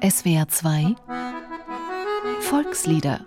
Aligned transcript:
SWR 0.00 0.46
2 0.48 0.94
Volkslieder 2.40 3.20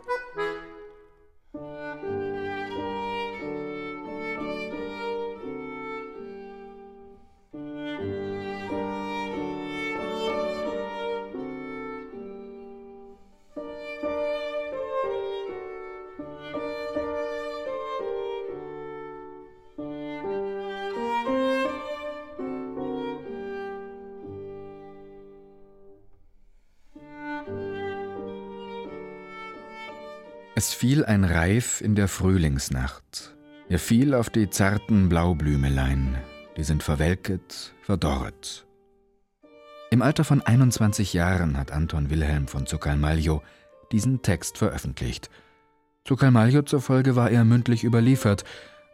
Es 30.62 30.76
fiel 30.76 31.04
ein 31.04 31.24
Reif 31.24 31.82
in 31.82 31.96
der 31.96 32.08
Frühlingsnacht. 32.08 33.36
Er 33.68 33.80
fiel 33.80 34.14
auf 34.14 34.30
die 34.30 34.48
zarten 34.52 35.10
Blaublümelein, 35.10 36.20
die 36.56 36.64
sind 36.64 36.84
verwelket, 36.84 37.74
verdorret. 37.82 38.68
Im 39.90 40.04
Alter 40.04 40.24
von 40.24 40.44
21 40.44 41.14
Jahren 41.14 41.58
hat 41.58 41.72
Anton 41.72 42.12
Wilhelm 42.12 42.48
von 42.48 42.68
Zucalmaglio 42.68 43.42
diesen 43.92 44.22
Text 44.22 44.60
veröffentlicht. 44.60 45.32
Zucalmaglio 46.06 46.62
zufolge 46.62 47.16
war 47.16 47.32
er 47.32 47.44
mündlich 47.44 47.84
überliefert, 47.84 48.44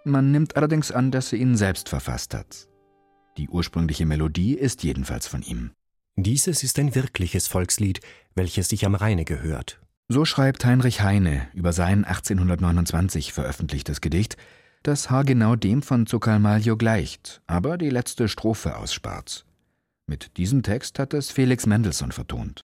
man 0.05 0.31
nimmt 0.31 0.55
allerdings 0.55 0.93
an, 0.93 1.11
dass 1.11 1.33
er 1.33 1.39
ihn 1.39 1.57
selbst 1.57 1.89
verfasst 1.89 2.33
hat. 2.33 2.69
Die 3.35 3.49
ursprüngliche 3.49 4.05
Melodie 4.05 4.53
ist 4.53 4.85
jedenfalls 4.85 5.27
von 5.27 5.41
ihm. 5.41 5.71
Dieses 6.15 6.63
ist 6.63 6.79
ein 6.79 6.95
wirkliches 6.95 7.47
Volkslied, 7.47 7.99
welches 8.35 8.69
sich 8.69 8.85
am 8.85 8.95
Rheine 8.95 9.25
gehört 9.25 9.81
so 10.09 10.25
schreibt 10.25 10.65
Heinrich 10.65 11.01
Heine 11.01 11.47
über 11.53 11.73
sein 11.73 12.05
1829 12.05 13.33
veröffentlichtes 13.33 14.01
Gedicht, 14.01 14.37
das 14.83 15.09
haargenau 15.09 15.55
dem 15.55 15.81
von 15.81 16.05
Zucalmaglio 16.05 16.77
gleicht, 16.77 17.41
aber 17.47 17.77
die 17.77 17.89
letzte 17.89 18.29
Strophe 18.29 18.77
ausspart. 18.77 19.45
Mit 20.05 20.37
diesem 20.37 20.63
Text 20.63 20.99
hat 20.99 21.13
es 21.13 21.31
Felix 21.31 21.65
Mendelssohn 21.65 22.13
vertont. 22.13 22.61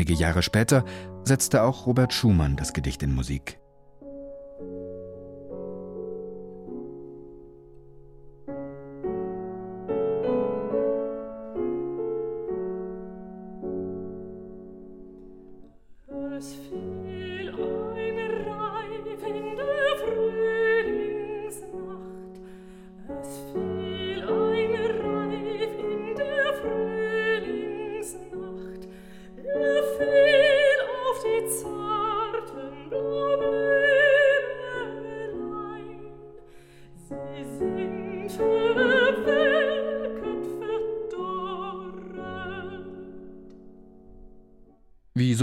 Einige 0.00 0.14
Jahre 0.14 0.42
später 0.42 0.86
setzte 1.24 1.62
auch 1.62 1.84
Robert 1.84 2.14
Schumann 2.14 2.56
das 2.56 2.72
Gedicht 2.72 3.02
in 3.02 3.14
Musik. 3.14 3.59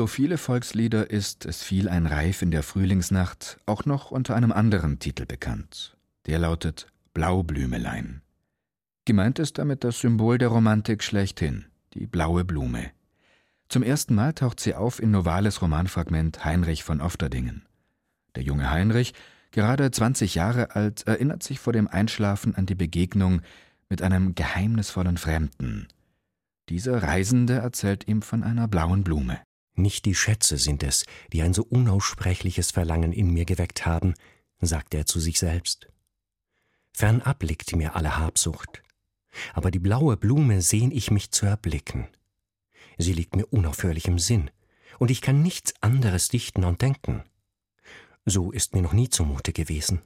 Viele 0.07 0.38
Volkslieder 0.38 1.09
ist 1.09 1.45
Es 1.45 1.63
fiel 1.63 1.90
ein 1.90 2.06
Reif 2.06 2.41
in 2.41 2.51
der 2.51 2.63
Frühlingsnacht 2.63 3.59
auch 3.66 3.85
noch 3.85 4.12
unter 4.12 4.35
einem 4.35 4.51
anderen 4.51 5.00
Titel 5.00 5.25
bekannt. 5.25 5.97
Der 6.25 6.40
lautet 6.40 6.88
Blaublümelein. 7.13 8.22
Gemeint 9.06 9.40
ist 9.40 9.57
damit 9.57 9.84
das 9.84 10.00
Symbol 10.00 10.38
der 10.38 10.50
Romantik 10.50 11.03
schlechthin, 11.03 11.66
die 11.94 12.06
blaue 12.06 12.44
Blume. 12.44 12.91
Zum 13.69 13.81
ersten 13.81 14.16
Mal 14.16 14.34
taucht 14.34 14.59
sie 14.59 14.75
auf 14.75 15.01
in 15.01 15.12
Novales 15.12 15.62
Romanfragment 15.62 16.46
Heinrich 16.46 16.84
von 16.84 17.01
Ofterdingen. 17.01 17.66
Der 18.35 18.44
junge 18.44 18.69
Heinrich, 18.69 19.13
gerade 19.51 19.90
20 19.90 20.35
Jahre 20.35 20.75
alt, 20.75 21.07
erinnert 21.07 21.44
sich 21.44 21.59
vor 21.59 21.73
dem 21.73 21.88
Einschlafen 21.88 22.56
an 22.56 22.66
die 22.66 22.75
Begegnung 22.75 23.41
mit 23.90 24.01
einem 24.01 24.35
geheimnisvollen 24.35 25.17
Fremden. 25.17 25.88
Dieser 26.69 27.01
Reisende 27.01 27.53
erzählt 27.53 28.07
ihm 28.07 28.22
von 28.22 28.44
einer 28.44 28.67
blauen 28.67 29.03
Blume. 29.03 29.40
Nicht 29.77 30.05
die 30.05 30.15
Schätze 30.15 30.57
sind 30.57 30.81
es, 30.81 31.05
die 31.31 31.43
ein 31.43 31.53
so 31.53 31.63
unaussprechliches 31.63 32.71
Verlangen 32.71 33.13
in 33.13 33.31
mir 33.31 33.45
geweckt 33.45 33.85
haben, 33.85 34.15
sagte 34.59 34.97
er 34.97 35.05
zu 35.05 35.19
sich 35.19 35.38
selbst. 35.38 35.88
Fernab 36.93 37.43
liegt 37.43 37.75
mir 37.75 37.95
alle 37.95 38.17
Habsucht, 38.17 38.81
aber 39.53 39.69
die 39.69 39.77
blaue 39.77 40.17
Blume 40.17 40.63
sehn 40.63 40.89
ich 40.89 41.11
mich 41.11 41.29
zu 41.29 41.45
erblicken. 41.45 42.07
Sie 42.97 43.13
liegt 43.13 43.35
mir 43.35 43.45
unaufhörlich 43.45 44.07
im 44.07 44.17
Sinn, 44.17 44.49
und 44.97 45.11
ich 45.11 45.21
kann 45.21 45.43
nichts 45.43 45.75
anderes 45.79 46.29
dichten 46.29 46.63
und 46.63 46.81
denken. 46.81 47.23
So 48.25 48.51
ist 48.51 48.73
mir 48.73 48.81
noch 48.81 48.93
nie 48.93 49.09
zumute 49.09 49.53
gewesen. 49.53 50.01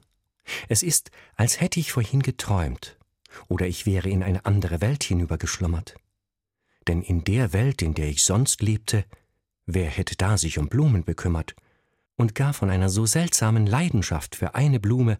Es 0.68 0.82
ist, 0.82 1.10
als 1.34 1.62
hätte 1.62 1.80
ich 1.80 1.92
vorhin 1.92 2.20
geträumt, 2.20 2.98
oder 3.48 3.66
ich 3.66 3.86
wäre 3.86 4.10
in 4.10 4.22
eine 4.22 4.44
andere 4.44 4.82
Welt 4.82 5.02
hinübergeschlummert. 5.02 5.94
Denn 6.88 7.00
in 7.00 7.24
der 7.24 7.54
Welt, 7.54 7.80
in 7.80 7.94
der 7.94 8.08
ich 8.08 8.22
sonst 8.22 8.60
lebte, 8.60 9.06
Wer 9.74 9.88
hätte 9.88 10.16
da 10.16 10.36
sich 10.36 10.58
um 10.58 10.68
Blumen 10.68 11.02
bekümmert? 11.02 11.54
Und 12.16 12.34
gar 12.34 12.52
von 12.52 12.68
einer 12.68 12.90
so 12.90 13.06
seltsamen 13.06 13.64
Leidenschaft 13.64 14.36
für 14.36 14.54
eine 14.54 14.78
Blume 14.78 15.16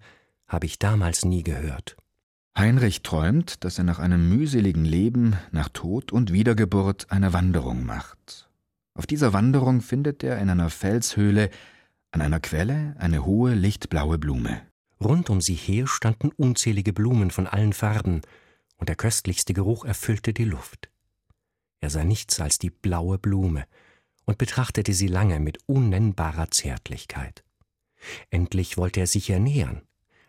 habe 0.46 0.66
ich 0.66 0.78
damals 0.78 1.24
nie 1.24 1.42
gehört. 1.42 1.96
Heinrich 2.54 3.02
träumt, 3.02 3.64
dass 3.64 3.78
er 3.78 3.84
nach 3.84 3.98
einem 3.98 4.28
mühseligen 4.28 4.84
Leben, 4.84 5.36
nach 5.52 5.70
Tod 5.70 6.12
und 6.12 6.34
Wiedergeburt 6.34 7.10
eine 7.10 7.32
Wanderung 7.32 7.86
macht. 7.86 8.50
Auf 8.92 9.06
dieser 9.06 9.32
Wanderung 9.32 9.80
findet 9.80 10.22
er 10.22 10.38
in 10.38 10.50
einer 10.50 10.68
Felshöhle 10.68 11.48
an 12.10 12.20
einer 12.20 12.40
Quelle 12.40 12.94
eine 12.98 13.24
hohe 13.24 13.54
lichtblaue 13.54 14.18
Blume. 14.18 14.60
Rund 15.02 15.30
um 15.30 15.40
sie 15.40 15.54
her 15.54 15.86
standen 15.86 16.30
unzählige 16.30 16.92
Blumen 16.92 17.30
von 17.30 17.46
allen 17.46 17.72
Farben, 17.72 18.20
und 18.76 18.90
der 18.90 18.96
köstlichste 18.96 19.54
Geruch 19.54 19.86
erfüllte 19.86 20.34
die 20.34 20.44
Luft. 20.44 20.90
Er 21.80 21.88
sah 21.88 22.04
nichts 22.04 22.38
als 22.38 22.58
die 22.58 22.68
blaue 22.68 23.16
Blume, 23.16 23.64
und 24.24 24.38
betrachtete 24.38 24.94
sie 24.94 25.08
lange 25.08 25.40
mit 25.40 25.58
unnennbarer 25.66 26.50
Zärtlichkeit. 26.50 27.44
Endlich 28.30 28.76
wollte 28.76 29.00
er 29.00 29.06
sich 29.06 29.28
ihr 29.30 29.38
nähern, 29.38 29.82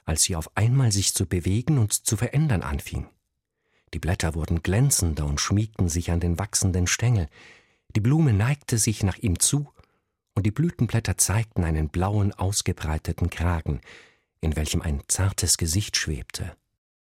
als 0.05 0.23
sie 0.23 0.35
auf 0.35 0.55
einmal 0.55 0.91
sich 0.91 1.13
zu 1.13 1.25
bewegen 1.25 1.77
und 1.77 1.93
zu 1.93 2.17
verändern 2.17 2.61
anfing. 2.61 3.07
Die 3.93 3.99
Blätter 3.99 4.33
wurden 4.33 4.63
glänzender 4.63 5.25
und 5.25 5.39
schmiegten 5.39 5.89
sich 5.89 6.11
an 6.11 6.19
den 6.19 6.39
wachsenden 6.39 6.87
Stängel, 6.87 7.27
die 7.95 7.99
Blume 7.99 8.33
neigte 8.33 8.77
sich 8.77 9.03
nach 9.03 9.17
ihm 9.17 9.39
zu, 9.39 9.69
und 10.35 10.45
die 10.47 10.51
Blütenblätter 10.51 11.17
zeigten 11.17 11.63
einen 11.63 11.89
blauen, 11.89 12.33
ausgebreiteten 12.33 13.29
Kragen, 13.29 13.81
in 14.41 14.55
welchem 14.55 14.81
ein 14.81 15.01
zartes 15.07 15.57
Gesicht 15.57 15.95
schwebte. 15.95 16.55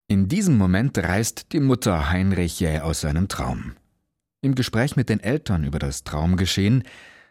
In 0.07 0.27
diesem 0.27 0.57
Moment 0.57 0.97
reißt 0.97 1.51
die 1.51 1.59
Mutter 1.59 2.09
Heinrich 2.09 2.61
jäh 2.61 2.79
aus 2.79 3.01
seinem 3.01 3.27
Traum. 3.27 3.75
Im 4.41 4.55
Gespräch 4.55 4.95
mit 4.95 5.09
den 5.09 5.19
Eltern 5.19 5.65
über 5.65 5.79
das 5.79 6.05
Traumgeschehen 6.05 6.83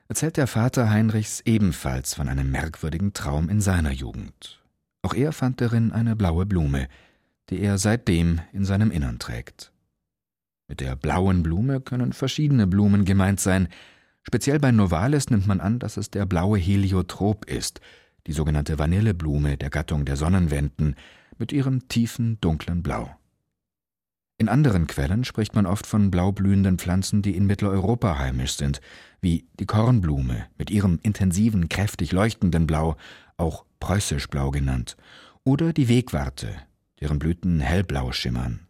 erzählt 0.08 0.36
der 0.36 0.46
Vater 0.46 0.90
Heinrichs 0.90 1.40
ebenfalls 1.46 2.12
von 2.12 2.28
einem 2.28 2.50
merkwürdigen 2.50 3.14
Traum 3.14 3.48
in 3.48 3.62
seiner 3.62 3.92
Jugend. 3.92 4.62
Auch 5.00 5.14
er 5.14 5.32
fand 5.32 5.62
darin 5.62 5.90
eine 5.90 6.16
blaue 6.16 6.44
Blume, 6.44 6.86
die 7.48 7.60
er 7.60 7.78
seitdem 7.78 8.40
in 8.52 8.66
seinem 8.66 8.90
Innern 8.90 9.18
trägt. 9.18 9.72
Mit 10.68 10.80
der 10.80 10.96
blauen 10.96 11.42
Blume 11.42 11.80
können 11.80 12.12
verschiedene 12.12 12.66
Blumen 12.66 13.06
gemeint 13.06 13.40
sein. 13.40 13.68
Speziell 14.22 14.58
bei 14.58 14.70
Novalis 14.70 15.30
nimmt 15.30 15.46
man 15.46 15.60
an, 15.60 15.78
dass 15.78 15.96
es 15.96 16.10
der 16.10 16.26
blaue 16.26 16.58
Heliotrop 16.58 17.46
ist, 17.46 17.80
die 18.26 18.32
sogenannte 18.32 18.78
Vanilleblume 18.78 19.56
der 19.56 19.70
Gattung 19.70 20.04
der 20.04 20.16
Sonnenwenden, 20.16 20.94
mit 21.38 21.52
ihrem 21.52 21.88
tiefen, 21.88 22.38
dunklen 22.42 22.82
Blau. 22.82 23.17
In 24.40 24.48
anderen 24.48 24.86
Quellen 24.86 25.24
spricht 25.24 25.56
man 25.56 25.66
oft 25.66 25.84
von 25.84 26.12
blaublühenden 26.12 26.78
Pflanzen, 26.78 27.22
die 27.22 27.36
in 27.36 27.46
Mitteleuropa 27.46 28.18
heimisch 28.18 28.54
sind, 28.54 28.80
wie 29.20 29.48
die 29.58 29.66
Kornblume 29.66 30.46
mit 30.56 30.70
ihrem 30.70 31.00
intensiven, 31.02 31.68
kräftig 31.68 32.12
leuchtenden 32.12 32.64
Blau, 32.64 32.96
auch 33.36 33.64
preußisch 33.80 34.28
blau 34.28 34.52
genannt, 34.52 34.96
oder 35.42 35.72
die 35.72 35.88
Wegwarte, 35.88 36.54
deren 37.00 37.18
Blüten 37.18 37.58
hellblau 37.58 38.12
schimmern. 38.12 38.60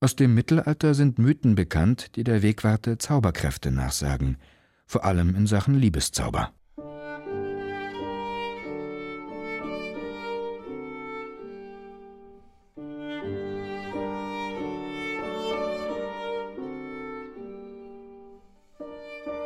Aus 0.00 0.14
dem 0.14 0.34
Mittelalter 0.34 0.92
sind 0.92 1.18
Mythen 1.18 1.54
bekannt, 1.54 2.14
die 2.16 2.24
der 2.24 2.42
Wegwarte 2.42 2.98
Zauberkräfte 2.98 3.70
nachsagen, 3.70 4.36
vor 4.86 5.06
allem 5.06 5.34
in 5.34 5.46
Sachen 5.46 5.74
Liebeszauber. 5.74 6.52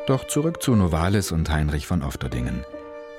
Doch 0.06 0.26
zurück 0.26 0.62
zu 0.62 0.74
Novalis 0.74 1.30
und 1.30 1.50
Heinrich 1.50 1.86
von 1.86 2.02
Ofterdingen. 2.02 2.64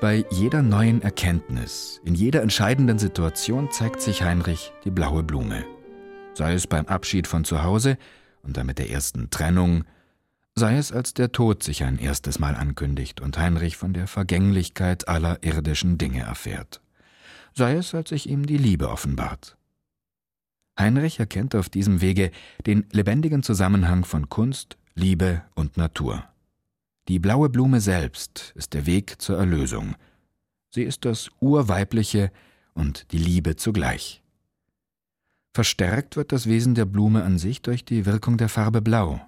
Bei 0.01 0.25
jeder 0.31 0.63
neuen 0.63 1.01
Erkenntnis, 1.01 2.01
in 2.03 2.15
jeder 2.15 2.41
entscheidenden 2.41 2.97
Situation 2.97 3.69
zeigt 3.71 4.01
sich 4.01 4.23
Heinrich 4.23 4.73
die 4.83 4.89
blaue 4.89 5.21
Blume. 5.21 5.63
Sei 6.33 6.53
es 6.53 6.65
beim 6.65 6.87
Abschied 6.87 7.27
von 7.27 7.45
zu 7.45 7.63
Hause 7.63 7.97
und 8.41 8.57
damit 8.57 8.79
der 8.79 8.89
ersten 8.89 9.29
Trennung, 9.29 9.83
sei 10.55 10.75
es 10.77 10.91
als 10.91 11.13
der 11.13 11.31
Tod 11.31 11.61
sich 11.61 11.83
ein 11.83 11.99
erstes 11.99 12.39
Mal 12.39 12.55
ankündigt 12.55 13.21
und 13.21 13.37
Heinrich 13.37 13.77
von 13.77 13.93
der 13.93 14.07
Vergänglichkeit 14.07 15.07
aller 15.07 15.43
irdischen 15.43 15.99
Dinge 15.99 16.21
erfährt, 16.21 16.81
sei 17.53 17.75
es 17.75 17.93
als 17.93 18.09
sich 18.09 18.27
ihm 18.27 18.47
die 18.47 18.57
Liebe 18.57 18.89
offenbart. 18.89 19.55
Heinrich 20.79 21.19
erkennt 21.19 21.53
auf 21.53 21.69
diesem 21.69 22.01
Wege 22.01 22.31
den 22.65 22.85
lebendigen 22.91 23.43
Zusammenhang 23.43 24.03
von 24.03 24.29
Kunst, 24.29 24.77
Liebe 24.95 25.43
und 25.53 25.77
Natur. 25.77 26.30
Die 27.11 27.19
blaue 27.19 27.49
Blume 27.49 27.81
selbst 27.81 28.53
ist 28.55 28.73
der 28.73 28.85
Weg 28.85 29.21
zur 29.21 29.37
Erlösung. 29.37 29.95
Sie 30.69 30.83
ist 30.83 31.03
das 31.03 31.29
Urweibliche 31.41 32.31
und 32.73 33.11
die 33.11 33.17
Liebe 33.17 33.57
zugleich. 33.57 34.23
Verstärkt 35.53 36.15
wird 36.15 36.31
das 36.31 36.45
Wesen 36.47 36.73
der 36.73 36.85
Blume 36.85 37.25
an 37.25 37.37
sich 37.37 37.61
durch 37.61 37.83
die 37.83 38.05
Wirkung 38.05 38.37
der 38.37 38.47
Farbe 38.47 38.81
Blau. 38.81 39.19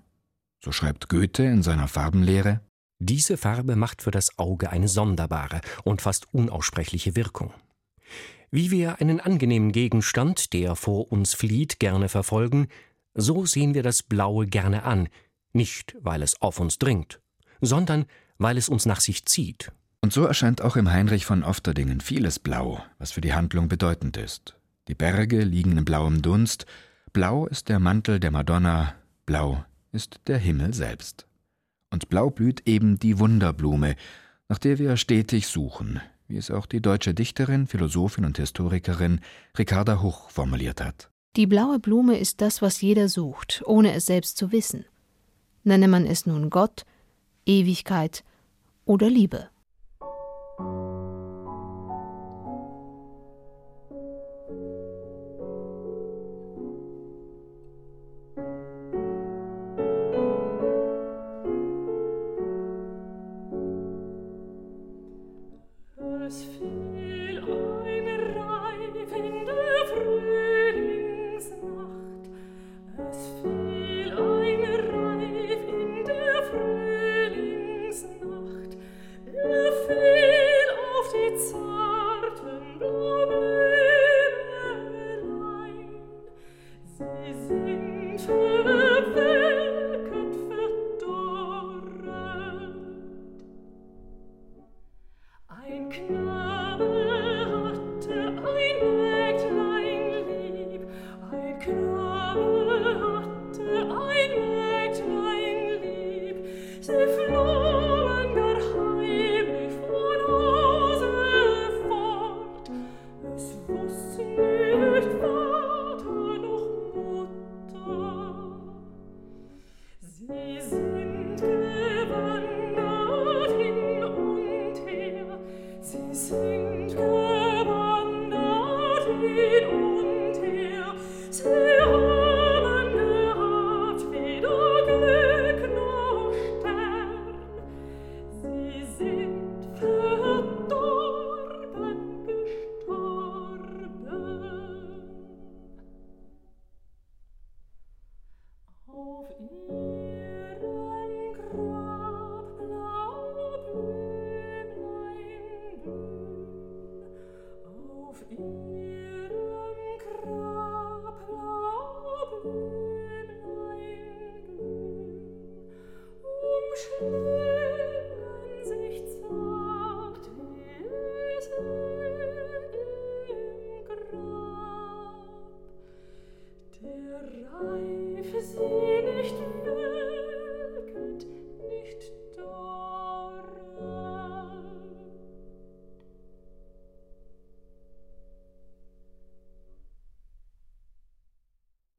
So 0.64 0.72
schreibt 0.72 1.10
Goethe 1.10 1.44
in 1.44 1.62
seiner 1.62 1.90
Farbenlehre 1.90 2.62
Diese 3.00 3.36
Farbe 3.36 3.76
macht 3.76 4.02
für 4.02 4.12
das 4.12 4.40
Auge 4.40 4.70
eine 4.70 4.88
sonderbare 4.88 5.60
und 5.84 6.02
fast 6.02 6.34
unaussprechliche 6.34 7.18
Wirkung. 7.18 7.54
Wie 8.50 8.72
wir 8.72 9.02
einen 9.02 9.20
angenehmen 9.20 9.74
Gegenstand, 9.74 10.54
der 10.54 10.78
vor 10.78 11.12
uns 11.12 11.34
flieht, 11.34 11.82
gerne 11.82 12.08
verfolgen, 12.08 12.70
so 13.14 13.46
sehen 13.46 13.74
wir 13.74 13.84
das 13.84 14.04
Blaue 14.04 14.48
gerne 14.48 14.84
an, 14.84 15.10
nicht 15.52 15.98
weil 16.00 16.22
es 16.22 16.42
auf 16.42 16.62
uns 16.62 16.80
dringt, 16.80 17.20
sondern 17.66 18.06
weil 18.38 18.58
es 18.58 18.70
uns 18.70 18.86
nach 18.86 19.00
sich 19.00 19.26
zieht. 19.26 19.72
Und 20.02 20.12
so 20.12 20.26
erscheint 20.26 20.62
auch 20.62 20.76
im 20.76 20.92
Heinrich 20.92 21.26
von 21.26 21.44
Ofterdingen 21.44 22.02
vieles 22.02 22.38
blau, 22.40 22.84
was 22.98 23.14
für 23.14 23.22
die 23.22 23.34
Handlung 23.34 23.70
bedeutend 23.70 24.18
ist. 24.18 24.56
Die 24.90 24.96
Berge 24.96 25.44
liegen 25.44 25.78
in 25.78 25.86
blauem 25.86 26.22
Dunst, 26.22 26.66
blau 27.14 27.46
ist 27.48 27.70
der 27.70 27.80
Mantel 27.80 28.20
der 28.20 28.32
Madonna, 28.32 28.96
blau 29.26 29.64
ist 29.94 30.20
der 30.28 30.38
Himmel 30.38 30.74
selbst. 30.74 31.26
Und 31.90 32.10
blau 32.10 32.30
blüht 32.30 32.68
eben 32.68 33.00
die 33.00 33.18
Wunderblume, 33.20 33.96
nach 34.50 34.58
der 34.58 34.78
wir 34.78 34.98
stetig 34.98 35.48
suchen, 35.48 36.02
wie 36.28 36.38
es 36.38 36.52
auch 36.52 36.66
die 36.66 36.82
deutsche 36.82 37.14
Dichterin, 37.14 37.68
Philosophin 37.68 38.26
und 38.26 38.38
Historikerin 38.38 39.22
Ricarda 39.58 40.02
Huch 40.02 40.30
formuliert 40.30 40.82
hat. 40.82 41.10
Die 41.36 41.48
blaue 41.48 41.80
Blume 41.80 42.18
ist 42.18 42.42
das, 42.42 42.62
was 42.62 42.82
jeder 42.82 43.08
sucht, 43.08 43.64
ohne 43.66 43.94
es 43.94 44.06
selbst 44.08 44.38
zu 44.38 44.52
wissen. 44.52 44.86
Nenne 45.64 45.88
man 45.88 46.06
es 46.06 46.26
nun 46.26 46.50
Gott, 46.50 46.84
Ewigkeit 47.46 48.24
oder 48.86 49.10
Liebe. 49.10 49.50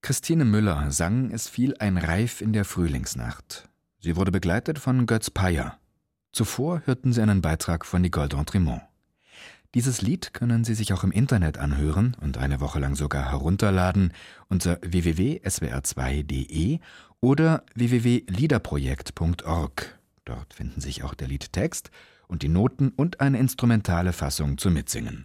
Christine 0.05 0.45
Müller 0.45 0.91
sang 0.91 1.31
Es 1.31 1.49
fiel 1.49 1.75
ein 1.79 1.97
Reif 1.97 2.43
in 2.43 2.53
der 2.53 2.67
Frühlingsnacht. 2.67 3.71
Sie 4.01 4.17
wurde 4.17 4.31
begleitet 4.31 4.79
von 4.79 5.07
Götz 5.07 5.31
Peyer. 5.31 5.79
Zuvor 6.31 6.83
hörten 6.85 7.15
Sie 7.15 7.23
einen 7.23 7.41
Beitrag 7.41 7.87
von 7.87 8.03
Nicole 8.03 8.29
d'Entremont. 8.29 8.83
Dieses 9.73 10.03
Lied 10.03 10.35
können 10.35 10.63
Sie 10.63 10.75
sich 10.75 10.93
auch 10.93 11.05
im 11.05 11.11
Internet 11.11 11.57
anhören 11.57 12.19
und 12.21 12.37
eine 12.37 12.61
Woche 12.61 12.81
lang 12.81 12.97
sogar 12.97 13.31
herunterladen 13.31 14.13
unter 14.49 14.79
www.swr2.de 14.83 16.81
oder 17.23 17.65
www.liederprojekt.org. 17.75 19.99
Dort 20.27 20.53
finden 20.53 20.83
sich 20.83 21.03
auch 21.03 21.15
der 21.15 21.29
Liedtext 21.29 21.91
und 22.29 22.43
die 22.43 22.51
Noten 22.51 22.91
und 22.91 23.21
eine 23.21 23.39
instrumentale 23.39 24.13
Fassung 24.13 24.59
zum 24.59 24.75
Mitsingen. 24.75 25.25